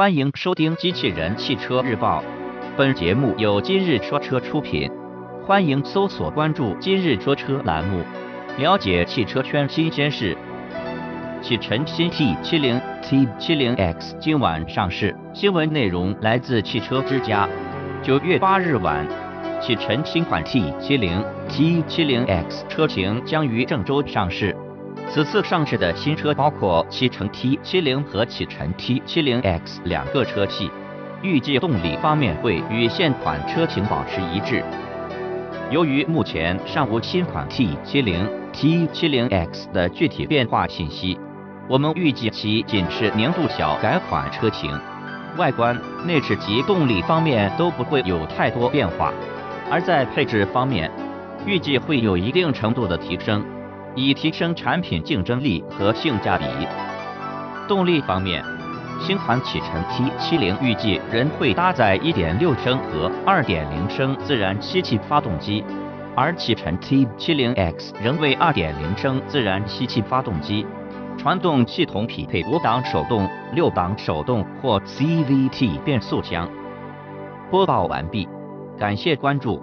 [0.00, 2.22] 欢迎收听《机器人汽车日报》，
[2.74, 4.90] 本节目由今日说车出品。
[5.46, 8.02] 欢迎搜索关注“今日说车”栏目，
[8.56, 10.34] 了解汽车圈新鲜事。
[11.42, 17.46] 启辰新 T70 T70X 今晚上市，新闻内容来自汽车之家。
[18.02, 19.06] 九月八日晚，
[19.60, 24.56] 启辰新款 T70 T70X 车型将于郑州上市。
[25.12, 30.70] 此次上市的新车包括启辰 T70 和启辰 T70X 两个车系，
[31.20, 34.62] 预计动力方面会与现款车型保持一致。
[35.68, 38.20] 由于目前尚无新款 T70
[38.52, 41.18] T70X 的具体变化信息，
[41.68, 44.70] 我们预计其仅是年度小改款车型，
[45.36, 49.12] 外观、内饰及动力方面都不会有太多变化。
[49.68, 50.88] 而在配置方面，
[51.44, 53.44] 预计会有一定程度的提升。
[53.94, 56.44] 以提升产品竞争力和性价比。
[57.66, 58.44] 动力方面，
[59.00, 65.64] 新款启辰 T70 预计仍会搭载1.6升和2.0升自然吸气发动机，
[66.14, 70.66] 而启辰 T70X 仍为2.0升自然吸气发动机。
[71.16, 76.48] 传动系统匹配五档手动、六档手动或 CVT 变速箱。
[77.50, 78.28] 播报完毕，
[78.78, 79.58] 感谢关注。